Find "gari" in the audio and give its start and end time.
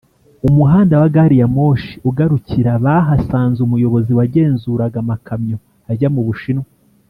1.15-1.35